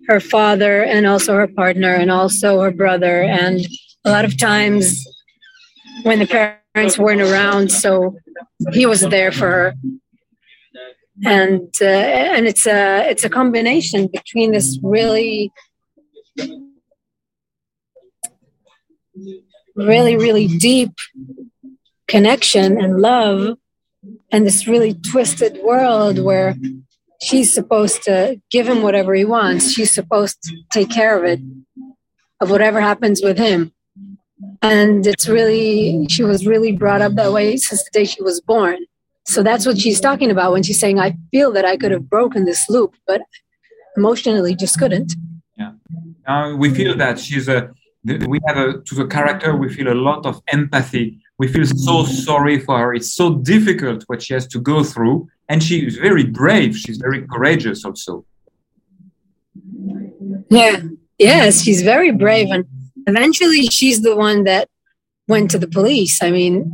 her 0.07 0.19
father 0.19 0.83
and 0.83 1.05
also 1.05 1.35
her 1.35 1.47
partner 1.47 1.93
and 1.93 2.11
also 2.11 2.59
her 2.61 2.71
brother. 2.71 3.21
And 3.21 3.65
a 4.05 4.11
lot 4.11 4.25
of 4.25 4.37
times 4.37 5.07
when 6.03 6.19
the 6.19 6.27
parents 6.73 6.97
weren't 6.97 7.21
around, 7.21 7.71
so 7.71 8.17
he 8.71 8.85
was 8.85 9.01
there 9.01 9.31
for 9.31 9.47
her. 9.47 9.73
And 11.25 11.73
uh, 11.79 11.85
and 11.85 12.47
it's 12.47 12.65
a 12.65 13.07
it's 13.09 13.23
a 13.23 13.29
combination 13.29 14.07
between 14.07 14.51
this 14.51 14.79
really 14.81 15.51
really 19.75 20.17
really 20.17 20.47
deep 20.47 20.91
connection 22.07 22.79
and 22.81 22.99
love 22.99 23.57
and 24.31 24.45
this 24.45 24.67
really 24.67 24.93
twisted 24.93 25.59
world 25.63 26.19
where 26.19 26.55
she's 27.21 27.53
supposed 27.53 28.03
to 28.03 28.39
give 28.51 28.67
him 28.67 28.81
whatever 28.81 29.13
he 29.13 29.25
wants. 29.25 29.71
She's 29.71 29.91
supposed 29.91 30.41
to 30.43 30.57
take 30.71 30.89
care 30.89 31.17
of 31.17 31.23
it, 31.23 31.39
of 32.41 32.49
whatever 32.49 32.81
happens 32.81 33.21
with 33.23 33.37
him. 33.37 33.71
And 34.61 35.07
it's 35.07 35.27
really, 35.27 36.05
she 36.09 36.23
was 36.23 36.45
really 36.45 36.71
brought 36.71 37.01
up 37.01 37.13
that 37.15 37.31
way 37.31 37.57
since 37.57 37.83
the 37.83 37.89
day 37.93 38.05
she 38.05 38.21
was 38.21 38.41
born. 38.41 38.77
So 39.25 39.41
that's 39.41 39.65
what 39.65 39.77
she's 39.77 40.01
talking 40.01 40.29
about 40.29 40.51
when 40.51 40.63
she's 40.63 40.79
saying, 40.79 40.99
I 40.99 41.15
feel 41.31 41.51
that 41.53 41.63
I 41.63 41.77
could 41.77 41.91
have 41.91 42.09
broken 42.09 42.43
this 42.43 42.69
loop, 42.69 42.95
but 43.07 43.21
emotionally 43.95 44.55
just 44.55 44.77
couldn't. 44.77 45.13
Yeah. 45.57 45.71
Uh, 46.27 46.55
we 46.57 46.73
feel 46.73 46.97
that 46.97 47.19
she's 47.19 47.47
a, 47.47 47.71
we 48.03 48.39
have 48.47 48.57
a, 48.57 48.81
to 48.81 48.95
the 48.95 49.07
character, 49.07 49.55
we 49.55 49.73
feel 49.73 49.91
a 49.91 49.95
lot 49.95 50.25
of 50.25 50.41
empathy 50.47 51.22
we 51.39 51.47
feel 51.47 51.65
so 51.65 52.05
sorry 52.05 52.59
for 52.59 52.77
her. 52.77 52.93
It's 52.93 53.13
so 53.13 53.35
difficult 53.35 54.03
what 54.07 54.21
she 54.21 54.33
has 54.33 54.47
to 54.47 54.59
go 54.59 54.83
through. 54.83 55.27
And 55.49 55.61
she 55.63 55.85
is 55.85 55.97
very 55.97 56.25
brave. 56.25 56.77
She's 56.77 56.97
very 56.97 57.27
courageous 57.27 57.83
also. 57.83 58.25
Yeah. 60.49 60.81
Yes, 61.17 61.61
she's 61.63 61.81
very 61.81 62.11
brave. 62.11 62.49
And 62.49 62.65
eventually 63.07 63.67
she's 63.67 64.01
the 64.01 64.15
one 64.15 64.43
that 64.45 64.69
went 65.27 65.51
to 65.51 65.57
the 65.57 65.67
police. 65.67 66.21
I 66.21 66.31
mean, 66.31 66.71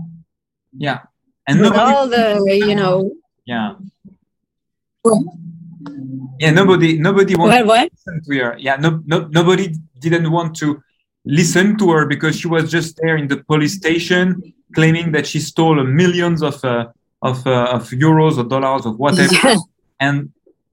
yeah. 0.78 1.00
And 1.48 1.62
nobody, 1.62 1.80
all 1.80 2.08
the, 2.08 2.64
you 2.68 2.76
know. 2.76 3.12
Yeah. 3.46 3.76
Yeah, 6.40 6.52
nobody, 6.52 7.00
nobody 7.00 7.36
wanted 7.36 7.66
what, 7.66 7.66
what? 7.66 7.84
to 7.84 7.92
listen 7.96 8.22
to 8.24 8.44
her. 8.44 8.58
Yeah, 8.58 8.76
no, 8.76 9.02
no, 9.06 9.28
nobody 9.28 9.74
didn't 10.00 10.32
want 10.32 10.56
to 10.58 10.82
listen 11.26 11.78
to 11.78 11.92
her 11.92 12.06
because 12.06 12.38
she 12.40 12.48
was 12.48 12.72
just 12.72 12.98
there 13.02 13.18
in 13.18 13.28
the 13.28 13.38
police 13.44 13.76
station 13.76 14.42
claiming 14.74 15.12
that 15.12 15.26
she 15.26 15.40
stole 15.40 15.84
millions 15.84 16.42
of 16.42 16.64
uh, 16.64 16.88
of, 17.22 17.46
uh, 17.46 17.66
of 17.72 17.90
euros 17.90 18.38
or 18.38 18.44
dollars 18.44 18.86
or 18.86 18.94
whatever. 18.94 19.34
Yeah. 19.44 19.56
and 20.00 20.32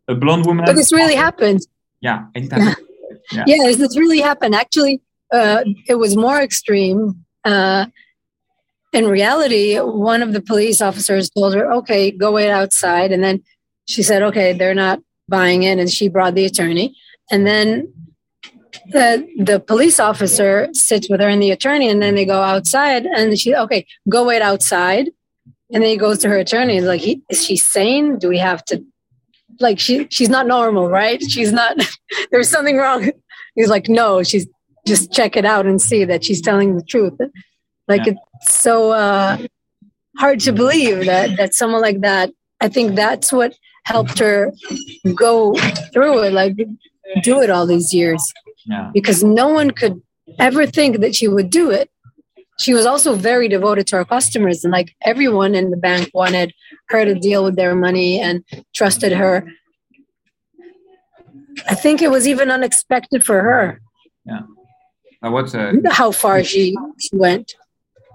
a 0.08 0.14
blonde 0.14 0.46
woman 0.46 0.64
but 0.64 0.76
this 0.76 0.92
really 0.92 1.16
happened. 1.16 1.60
Yeah 2.00 2.26
it 2.34 2.50
happened. 2.52 2.76
yeah, 3.32 3.44
yeah 3.46 3.72
this 3.76 3.96
really 3.96 4.20
happened. 4.20 4.54
Actually 4.54 5.00
uh, 5.32 5.64
it 5.88 5.96
was 5.96 6.16
more 6.16 6.40
extreme 6.40 7.24
uh, 7.44 7.86
in 8.92 9.06
reality 9.06 9.76
one 9.78 10.22
of 10.22 10.32
the 10.32 10.40
police 10.40 10.80
officers 10.80 11.28
told 11.30 11.54
her 11.54 11.72
okay 11.72 12.10
go 12.10 12.32
wait 12.32 12.50
outside. 12.50 13.10
And 13.10 13.24
then 13.24 13.42
she 13.86 14.02
said 14.02 14.22
okay 14.22 14.52
they're 14.52 14.74
not 14.74 15.00
buying 15.28 15.64
it. 15.64 15.78
And 15.78 15.90
she 15.90 16.08
brought 16.08 16.34
the 16.34 16.44
attorney. 16.44 16.94
And 17.30 17.44
then 17.46 17.92
the 18.90 19.26
the 19.38 19.60
police 19.60 19.98
officer 19.98 20.68
sits 20.72 21.08
with 21.08 21.20
her 21.20 21.28
and 21.28 21.42
the 21.42 21.50
attorney, 21.50 21.88
and 21.88 22.02
then 22.02 22.14
they 22.14 22.24
go 22.24 22.42
outside, 22.42 23.06
and 23.06 23.38
she 23.38 23.54
okay, 23.54 23.86
go 24.08 24.24
wait 24.24 24.42
outside, 24.42 25.10
and 25.72 25.82
then 25.82 25.90
he 25.90 25.96
goes 25.96 26.18
to 26.18 26.28
her 26.28 26.38
attorney, 26.38 26.78
and 26.78 26.86
like, 26.86 27.00
he, 27.00 27.22
is 27.30 27.44
she 27.44 27.56
sane? 27.56 28.18
Do 28.18 28.28
we 28.28 28.38
have 28.38 28.64
to? 28.66 28.84
Like 29.58 29.78
she 29.78 30.06
she's 30.10 30.28
not 30.28 30.46
normal, 30.46 30.88
right? 30.88 31.22
She's 31.22 31.52
not. 31.52 31.76
there's 32.30 32.48
something 32.48 32.76
wrong. 32.76 33.10
He's 33.54 33.68
like, 33.68 33.88
no, 33.88 34.22
she's 34.22 34.46
just 34.86 35.12
check 35.12 35.36
it 35.36 35.44
out 35.44 35.66
and 35.66 35.80
see 35.80 36.04
that 36.04 36.24
she's 36.24 36.42
telling 36.42 36.76
the 36.76 36.82
truth. 36.82 37.18
Like 37.88 38.06
yeah. 38.06 38.12
it's 38.40 38.54
so 38.54 38.92
uh, 38.92 39.38
hard 40.18 40.40
to 40.40 40.52
believe 40.52 41.06
that 41.06 41.36
that 41.36 41.54
someone 41.54 41.82
like 41.82 42.00
that. 42.00 42.30
I 42.60 42.68
think 42.68 42.94
that's 42.94 43.32
what 43.32 43.54
helped 43.84 44.18
her 44.18 44.52
go 45.14 45.54
through 45.92 46.24
it, 46.24 46.32
like 46.32 46.56
do 47.22 47.40
it 47.40 47.50
all 47.50 47.66
these 47.66 47.92
years 47.92 48.32
yeah. 48.66 48.90
because 48.92 49.22
no 49.22 49.48
one 49.48 49.70
could 49.70 50.02
ever 50.38 50.66
think 50.66 51.00
that 51.00 51.14
she 51.14 51.28
would 51.28 51.50
do 51.50 51.70
it. 51.70 51.90
She 52.58 52.72
was 52.72 52.86
also 52.86 53.14
very 53.14 53.48
devoted 53.48 53.86
to 53.88 53.96
her 53.96 54.04
customers, 54.04 54.64
and 54.64 54.72
like 54.72 54.94
everyone 55.02 55.54
in 55.54 55.70
the 55.70 55.76
bank 55.76 56.10
wanted 56.14 56.54
her 56.88 57.04
to 57.04 57.14
deal 57.14 57.44
with 57.44 57.56
their 57.56 57.74
money 57.74 58.18
and 58.18 58.44
trusted 58.74 59.12
her. 59.12 59.46
I 61.68 61.74
think 61.74 62.00
it 62.00 62.10
was 62.10 62.26
even 62.26 62.50
unexpected 62.50 63.24
for 63.24 63.42
her. 63.42 63.80
Yeah. 64.24 64.40
Uh, 65.22 65.30
what's 65.30 65.54
uh, 65.54 65.72
how 65.90 66.12
far 66.12 66.42
she, 66.44 66.76
she 66.98 67.10
went? 67.12 67.54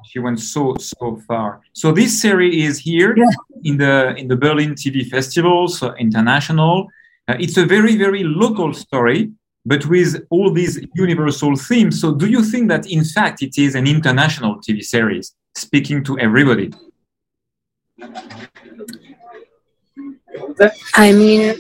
She 0.06 0.20
went 0.20 0.40
so 0.40 0.76
so 0.78 1.22
far. 1.28 1.62
So 1.74 1.92
this 1.92 2.20
series 2.20 2.56
is 2.66 2.80
here 2.80 3.16
yeah. 3.16 3.26
in 3.64 3.78
the 3.78 4.16
in 4.16 4.28
the 4.28 4.36
Berlin 4.36 4.74
TV 4.74 5.08
festivals 5.08 5.84
uh, 5.84 5.94
international. 5.94 6.88
Uh, 7.28 7.36
it's 7.40 7.58
a 7.58 7.66
very 7.66 7.96
very 7.96 8.24
local 8.24 8.74
story 8.74 9.32
but 9.66 9.86
with 9.86 10.26
all 10.30 10.52
these 10.52 10.80
universal 10.96 11.56
themes. 11.56 12.02
So, 12.02 12.14
do 12.14 12.28
you 12.28 12.44
think 12.44 12.70
that 12.70 12.86
in 12.90 13.04
fact 13.04 13.42
it 13.42 13.58
is 13.58 13.76
an 13.76 13.88
international 13.88 14.58
TV 14.58 14.84
series 14.84 15.36
speaking 15.56 16.04
to 16.06 16.18
everybody? 16.20 16.72
I 20.96 21.12
mean, 21.14 21.60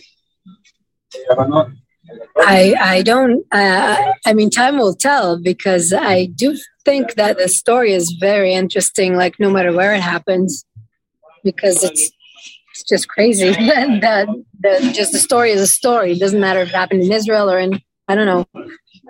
I 2.37 2.75
I 2.79 3.01
don't. 3.03 3.45
Uh, 3.51 4.13
I 4.25 4.33
mean, 4.33 4.49
time 4.49 4.77
will 4.77 4.95
tell 4.95 5.37
because 5.39 5.93
I 5.93 6.25
do 6.25 6.57
think 6.83 7.15
that 7.15 7.37
the 7.37 7.47
story 7.47 7.93
is 7.93 8.11
very 8.19 8.53
interesting. 8.53 9.15
Like 9.15 9.39
no 9.39 9.49
matter 9.49 9.71
where 9.71 9.93
it 9.93 10.01
happens, 10.01 10.65
because 11.43 11.83
it's 11.83 12.11
it's 12.71 12.83
just 12.83 13.07
crazy 13.07 13.51
that 14.01 14.27
that 14.61 14.95
just 14.95 15.11
the 15.11 15.19
story 15.19 15.51
is 15.51 15.61
a 15.61 15.67
story. 15.67 16.13
It 16.13 16.19
doesn't 16.19 16.39
matter 16.39 16.61
if 16.61 16.69
it 16.69 16.75
happened 16.75 17.03
in 17.03 17.11
Israel 17.11 17.49
or 17.49 17.59
in 17.59 17.79
I 18.07 18.15
don't 18.15 18.25
know, 18.25 18.45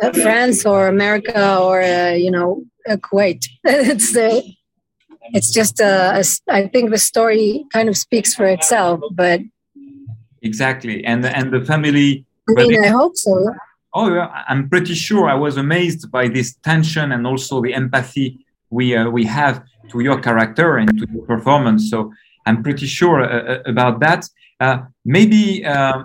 uh, 0.02 0.12
France 0.14 0.66
or 0.66 0.88
America 0.88 1.58
or 1.60 1.82
uh, 1.82 2.12
you 2.12 2.32
know 2.32 2.64
uh, 2.90 2.98
Kuwait. 2.98 3.46
it's 3.64 4.16
uh, 4.16 4.42
it's 5.34 5.52
just 5.52 5.82
uh, 5.82 6.22
I 6.50 6.68
think 6.68 6.92
the 6.92 6.98
story 6.98 7.66
kind 7.74 7.90
of 7.90 7.98
speaks 7.98 8.34
for 8.34 8.46
itself. 8.46 9.02
But 9.12 9.42
exactly, 10.42 11.04
and 11.06 11.26
and 11.26 11.52
the 11.52 11.64
family. 11.66 12.26
I 12.58 12.66
mean, 12.66 12.84
I 12.84 12.88
hope 12.88 13.16
so. 13.16 13.54
Oh, 13.94 14.14
yeah, 14.14 14.44
I'm 14.48 14.70
pretty 14.70 14.94
sure. 14.94 15.30
I 15.30 15.36
was 15.36 15.58
amazed 15.58 16.12
by 16.12 16.30
this 16.30 16.56
tension 16.64 17.12
and 17.12 17.28
also 17.28 17.62
the 17.62 17.74
empathy 17.74 18.46
we 18.70 18.96
uh, 18.96 19.10
we 19.10 19.26
have 19.26 19.64
to 19.90 20.00
your 20.00 20.20
character 20.22 20.78
and 20.78 20.98
to 20.98 21.06
your 21.12 21.26
performance. 21.26 21.90
So 21.90 22.12
I'm 22.46 22.64
pretty 22.64 22.88
sure 22.88 23.22
uh, 23.22 23.62
about 23.66 24.00
that. 24.00 24.28
Uh, 24.60 24.84
maybe 25.04 25.66
uh, 25.66 26.04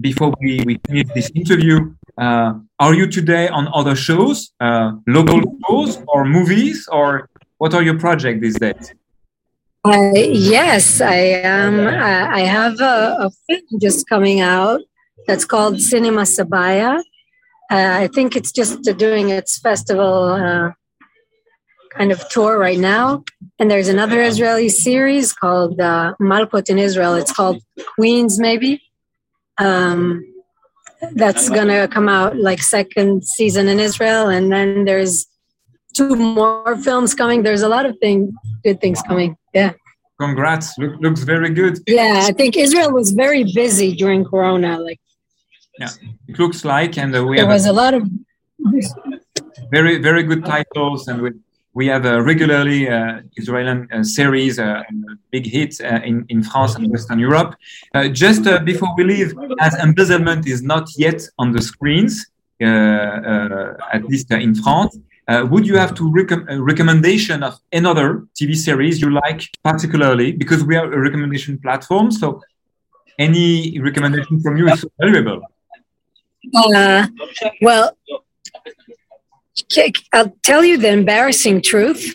before 0.00 0.34
we, 0.40 0.60
we 0.64 0.80
finish 0.86 1.06
this 1.14 1.30
interview, 1.34 1.94
uh, 2.18 2.54
are 2.78 2.94
you 2.94 3.06
today 3.06 3.48
on 3.48 3.68
other 3.74 3.96
shows, 3.96 4.52
uh, 4.60 4.92
local 5.06 5.40
shows 5.66 5.98
or 6.08 6.24
movies, 6.24 6.88
or 6.90 7.28
what 7.58 7.74
are 7.74 7.82
your 7.82 7.98
projects 7.98 8.40
these 8.40 8.58
days? 8.58 8.94
Uh, 9.84 10.12
yes, 10.14 11.00
I 11.00 11.14
am. 11.14 11.80
Uh, 11.80 12.28
I 12.30 12.40
have 12.40 12.80
a, 12.80 13.16
a, 13.26 13.30
film 13.46 13.80
just 13.80 14.08
coming 14.08 14.40
out 14.40 14.80
that's 15.26 15.44
called 15.44 15.80
Cinema 15.80 16.22
Sabaya. 16.22 16.98
Uh, 17.70 17.98
I 18.02 18.08
think 18.08 18.34
it's 18.34 18.50
just 18.50 18.82
doing 18.96 19.30
its 19.30 19.58
festival 19.58 20.24
uh, 20.30 20.72
kind 21.96 22.10
of 22.10 22.28
tour 22.28 22.58
right 22.58 22.78
now. 22.78 23.24
And 23.58 23.70
there's 23.70 23.88
another 23.88 24.22
Israeli 24.22 24.68
series 24.68 25.32
called 25.32 25.80
uh, 25.80 26.14
Malkot 26.20 26.68
in 26.68 26.78
Israel. 26.78 27.14
It's 27.14 27.32
called 27.32 27.62
Queens, 27.94 28.38
maybe 28.38 28.82
um, 29.58 30.24
that's 31.12 31.48
gonna 31.48 31.88
come 31.88 32.08
out 32.08 32.36
like 32.36 32.62
second 32.62 33.24
season 33.24 33.68
in 33.68 33.78
Israel, 33.80 34.28
and 34.28 34.52
then 34.52 34.84
there's 34.84 35.26
two 35.94 36.14
more 36.16 36.76
films 36.76 37.14
coming. 37.14 37.42
There's 37.42 37.62
a 37.62 37.68
lot 37.68 37.86
of 37.86 37.98
thing, 37.98 38.32
good 38.64 38.80
things 38.80 39.00
coming. 39.02 39.36
Yeah. 39.54 39.72
Congrats! 40.20 40.76
Look, 40.78 41.00
looks 41.00 41.22
very 41.22 41.50
good. 41.50 41.78
Yeah, 41.86 42.24
I 42.24 42.32
think 42.32 42.56
Israel 42.56 42.92
was 42.92 43.12
very 43.12 43.44
busy 43.44 43.94
during 43.94 44.24
Corona. 44.24 44.80
Like. 44.80 45.00
Yeah, 45.78 45.90
it 46.26 46.38
looks 46.40 46.64
like, 46.64 46.98
and 46.98 47.14
uh, 47.14 47.24
we 47.24 47.36
there 47.36 47.46
have 47.46 47.54
was 47.54 47.66
a, 47.66 47.70
a 47.70 47.72
lot 47.72 47.94
of 47.94 48.02
very 49.70 49.98
very 49.98 50.24
good 50.24 50.44
titles, 50.44 51.06
and 51.06 51.22
with 51.22 51.40
we 51.74 51.86
have 51.86 52.04
a 52.04 52.22
regularly 52.22 52.88
uh, 52.88 53.20
Israeli 53.36 53.86
uh, 53.92 54.02
series, 54.02 54.58
uh, 54.58 54.82
big 55.30 55.46
hits 55.46 55.80
uh, 55.80 56.00
in, 56.04 56.24
in 56.28 56.42
France 56.42 56.74
and 56.76 56.90
Western 56.90 57.18
Europe. 57.18 57.54
Uh, 57.94 58.08
just 58.08 58.46
uh, 58.46 58.58
before 58.60 58.88
we 58.96 59.04
leave, 59.04 59.34
as 59.60 59.74
Embezzlement 59.76 60.46
is 60.46 60.62
not 60.62 60.88
yet 60.96 61.20
on 61.38 61.52
the 61.52 61.62
screens, 61.62 62.26
at 62.60 64.02
least 64.08 64.30
in 64.32 64.54
France, 64.54 64.98
uh, 65.28 65.46
would 65.50 65.66
you 65.66 65.76
have 65.76 65.94
to 65.94 66.10
rec- 66.10 66.30
a 66.30 66.60
recommendation 66.60 67.42
of 67.42 67.58
another 67.72 68.26
TV 68.34 68.56
series 68.56 69.00
you 69.00 69.10
like 69.10 69.42
particularly? 69.62 70.32
Because 70.32 70.64
we 70.64 70.74
are 70.74 70.90
a 70.90 70.98
recommendation 70.98 71.58
platform, 71.58 72.10
so 72.10 72.40
any 73.18 73.78
recommendation 73.78 74.40
from 74.40 74.56
you 74.56 74.68
is 74.68 74.84
valuable. 74.98 75.42
Uh, 76.54 77.06
well, 77.60 77.96
I'll 80.12 80.36
tell 80.42 80.64
you 80.64 80.78
the 80.78 80.92
embarrassing 80.92 81.62
truth. 81.62 82.14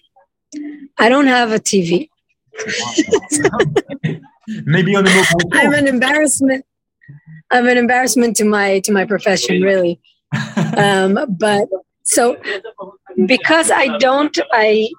I 0.97 1.09
don't 1.09 1.27
have 1.27 1.51
a 1.51 1.59
TV. 1.59 2.09
Maybe 4.65 4.95
on 4.95 5.05
the 5.05 5.11
mobile. 5.11 5.49
I'm 5.53 5.73
an 5.73 5.87
embarrassment. 5.87 6.65
I'm 7.51 7.67
an 7.67 7.77
embarrassment 7.77 8.35
to 8.37 8.45
my 8.45 8.79
to 8.81 8.91
my 8.91 9.05
profession, 9.05 9.61
really. 9.61 9.99
um, 10.77 11.19
but 11.29 11.67
so 12.03 12.37
because 13.25 13.71
I 13.71 13.97
don't, 13.97 14.37
I 14.51 14.89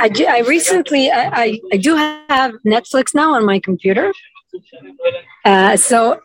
I, 0.00 0.10
I 0.28 0.40
recently 0.40 1.10
I, 1.10 1.28
I, 1.28 1.60
I 1.72 1.76
do 1.76 1.94
have 1.96 2.54
Netflix 2.66 3.14
now 3.14 3.34
on 3.34 3.44
my 3.44 3.58
computer. 3.58 4.12
Uh, 5.44 5.76
so, 5.76 6.20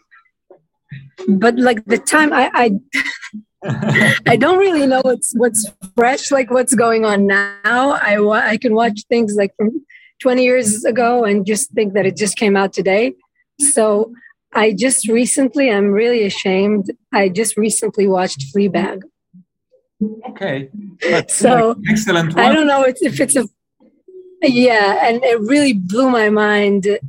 but 1.27 1.57
like 1.57 1.83
the 1.85 1.97
time 1.97 2.31
I 2.33 2.49
I, 2.53 2.71
I 4.27 4.35
don't 4.35 4.57
really 4.57 4.85
know 4.85 5.01
what's 5.01 5.33
what's 5.35 5.69
fresh, 5.95 6.31
like 6.31 6.51
what's 6.51 6.75
going 6.75 7.05
on 7.05 7.27
now. 7.27 7.59
I 7.63 8.17
I 8.51 8.57
can 8.57 8.75
watch 8.75 9.01
things 9.09 9.35
like 9.35 9.55
from 9.57 9.85
20 10.19 10.43
years 10.43 10.85
ago 10.85 11.23
and 11.23 11.45
just 11.45 11.71
think 11.71 11.93
that 11.93 12.05
it 12.05 12.15
just 12.15 12.37
came 12.37 12.55
out 12.55 12.73
today. 12.73 13.13
So 13.59 14.13
I 14.53 14.73
just 14.73 15.07
recently, 15.07 15.69
I'm 15.71 15.91
really 15.91 16.23
ashamed. 16.23 16.91
I 17.13 17.29
just 17.29 17.57
recently 17.57 18.07
watched 18.07 18.53
Fleabag. 18.53 19.01
Okay. 20.29 20.69
so 21.27 21.75
excellent. 21.89 22.35
One. 22.35 22.45
I 22.45 22.53
don't 22.53 22.67
know 22.67 22.83
if 22.83 23.19
it's 23.19 23.35
a 23.35 23.45
yeah, 24.41 25.07
and 25.07 25.23
it 25.23 25.39
really 25.41 25.73
blew 25.73 26.09
my 26.09 26.29
mind. 26.29 26.99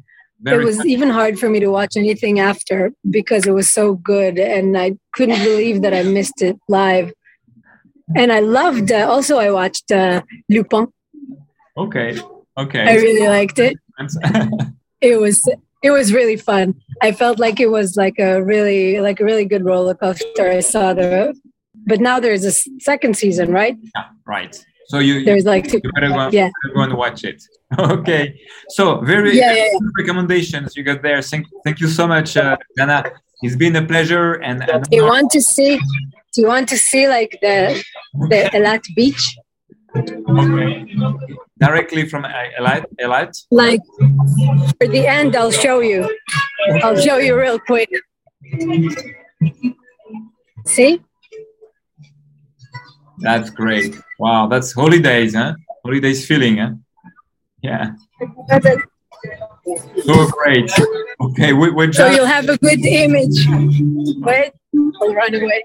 Very 0.40 0.62
it 0.62 0.66
was 0.66 0.76
funny. 0.78 0.93
even 0.93 1.11
hard 1.11 1.38
for 1.38 1.49
me 1.49 1.61
to 1.61 1.69
watch 1.69 1.97
anything 1.97 2.40
after 2.40 2.93
because 3.09 3.47
it 3.47 3.52
was 3.52 3.69
so 3.69 3.95
good, 3.95 4.38
and 4.38 4.76
I 4.76 4.97
couldn't 5.14 5.43
believe 5.43 5.83
that 5.83 5.95
I 5.95 6.02
missed 6.02 6.43
it 6.43 6.59
live. 6.69 7.12
And 8.14 8.33
I 8.33 8.40
loved. 8.40 8.93
Uh, 8.93 9.09
also, 9.09 9.38
I 9.38 9.50
watched 9.50 9.90
uh, 9.90 10.23
Lupin. 10.49 10.93
Okay. 11.76 12.19
Okay. 12.57 12.81
I 12.81 12.95
really 12.97 13.26
liked 13.26 13.59
it. 13.59 13.76
it 15.00 15.21
was 15.21 15.49
it 15.83 15.90
was 15.90 16.12
really 16.12 16.37
fun. 16.37 16.75
I 17.02 17.12
felt 17.12 17.38
like 17.38 17.61
it 17.61 17.69
was 17.69 17.97
like 17.97 18.19
a 18.19 18.43
really 18.43 19.00
like 19.00 19.21
a 19.21 19.25
really 19.25 19.45
good 19.45 19.64
roller 19.64 19.95
coaster. 19.95 20.50
I 20.50 20.61
saw 20.61 20.95
the, 20.95 21.35
but 21.87 22.00
now 22.00 22.21
there's 22.21 22.45
a 22.45 22.52
second 22.81 23.16
season, 23.16 23.52
right? 23.52 23.76
Yeah, 23.95 24.05
right. 24.26 24.64
So 24.88 24.99
you 24.99 25.25
there's 25.25 25.45
like 25.45 25.69
two, 25.69 25.81
you 25.83 25.90
better 25.93 26.09
go, 26.09 26.28
yeah. 26.31 26.50
go 26.75 26.83
and 26.83 26.95
watch 26.95 27.25
it. 27.25 27.43
okay. 27.78 28.38
So 28.71 29.00
very 29.00 29.37
yeah, 29.37 29.55
yeah, 29.55 29.78
recommendations 29.99 30.76
you 30.76 30.85
got 30.85 31.02
there. 31.02 31.21
Thank 31.23 31.47
thank 31.64 31.81
you 31.81 31.88
so 31.88 32.07
much, 32.07 32.37
uh, 32.37 32.57
Dana. 32.76 33.11
It's 33.43 33.57
been 33.57 33.76
a 33.76 33.85
pleasure. 33.85 34.35
And, 34.35 34.62
and 34.69 34.85
do 34.85 34.97
you 34.97 35.05
want 35.05 35.31
to 35.33 35.43
see? 35.43 35.78
Do 36.33 36.43
you 36.43 36.47
want 36.49 36.69
to 36.69 36.78
see 36.78 37.09
like 37.09 37.38
the 37.43 37.83
the 38.31 38.50
Eilat 38.55 38.85
beach? 38.95 39.37
Okay. 39.97 40.95
Directly 41.59 42.09
from 42.09 42.25
Eilat? 42.25 42.85
Eilat? 43.00 43.33
Like, 43.50 43.81
for 44.78 44.88
the 44.88 45.07
end, 45.07 45.35
I'll 45.35 45.50
show 45.50 45.81
you. 45.81 46.09
I'll 46.83 47.00
show 47.00 47.16
you 47.16 47.38
real 47.38 47.59
quick. 47.59 47.88
See? 50.66 51.00
That's 53.18 53.50
great. 53.50 53.96
Wow, 54.18 54.46
that's 54.46 54.73
holidays, 54.73 55.35
huh? 55.35 55.54
Holidays 55.85 56.26
feeling, 56.26 56.58
huh? 56.58 56.73
Yeah. 57.62 57.92
So 60.04 60.28
great. 60.28 60.70
Okay, 61.20 61.52
we, 61.52 61.70
we're 61.70 61.87
just... 61.87 61.99
So 61.99 62.11
you'll 62.11 62.26
have 62.26 62.49
a 62.49 62.56
good 62.58 62.85
image. 62.85 63.46
Wait, 64.18 64.52
I'll 65.00 65.14
run 65.14 65.35
away. 65.35 65.64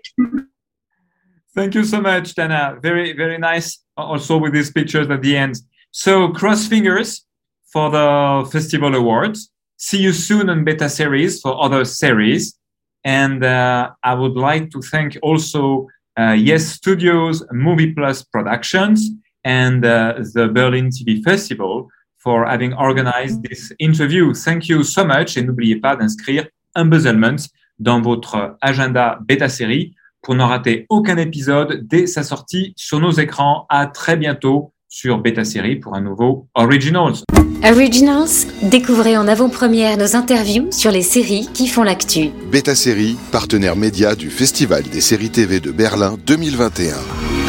Thank 1.54 1.76
you 1.76 1.84
so 1.84 2.02
much, 2.02 2.34
Dana. 2.34 2.78
Very, 2.82 3.14
very 3.14 3.38
nice. 3.38 3.84
Also 3.98 4.38
with 4.38 4.54
these 4.54 4.72
pictures 4.72 5.10
at 5.10 5.22
the 5.22 5.36
end. 5.36 5.56
So 5.92 6.30
cross 6.30 6.68
fingers 6.68 7.26
for 7.72 7.90
the 7.90 8.50
festival 8.52 8.96
awards. 8.96 9.52
See 9.78 9.98
you 9.98 10.14
soon 10.14 10.50
on 10.50 10.64
beta 10.64 10.90
series 10.90 11.42
for 11.42 11.62
other 11.62 11.84
series. 11.86 12.58
And 13.04 13.44
uh, 13.44 13.92
I 14.04 14.14
would 14.14 14.38
like 14.38 14.72
to 14.72 14.82
thank 14.82 15.18
also 15.22 15.62
uh, 15.82 15.88
Yes 16.18 16.74
Studios, 16.74 17.44
Movie 17.52 17.94
Plus 17.94 18.24
Productions, 18.24 19.12
and 19.44 19.86
uh, 19.86 20.16
the 20.34 20.48
Berlin 20.48 20.90
TV 20.90 21.24
Festival 21.24 21.88
for 22.18 22.46
having 22.46 22.74
organized 22.74 23.44
this 23.44 23.74
interview. 23.80 24.34
Thank 24.34 24.70
you 24.70 24.84
so 24.84 25.04
much 25.04 25.38
et 25.38 25.44
n'oubliez 25.44 25.78
pas 25.78 25.96
d'inscrire 25.96 26.48
Embezzlement 26.76 27.38
dans 27.80 28.02
votre 28.02 28.58
agenda 28.62 29.20
bêta 29.28 29.50
série 29.50 29.96
pour 30.22 30.36
ne 30.36 30.44
rater 30.44 30.86
aucun 30.90 31.18
épisode 31.18 31.82
dès 31.88 32.06
sa 32.06 32.24
sortie 32.24 32.74
sur 32.78 33.00
nos 33.00 33.12
écrans. 33.12 33.66
À 33.70 33.88
très 33.88 34.16
bientôt 34.16 34.74
sur 34.92 35.20
Beta 35.20 35.46
Série 35.46 35.78
pour 35.78 35.96
un 35.96 36.02
nouveau 36.02 36.48
Originals. 36.54 37.24
Originals, 37.64 38.28
découvrez 38.62 39.18
en 39.18 39.28
avant-première 39.28 39.98
nos 39.98 40.18
interviews 40.18 40.70
sur 40.72 40.92
les 40.92 41.02
séries 41.02 41.48
qui 41.54 41.68
font 41.68 41.84
l'actu. 41.84 42.30
Beta 42.52 42.76
Série, 42.76 43.16
partenaire 43.32 43.78
média 43.78 44.16
du 44.16 44.30
Festival 44.30 44.84
des 44.84 45.02
séries 45.02 45.30
TV 45.30 45.62
de 45.62 45.72
Berlin 45.72 46.18
2021. 46.26 47.41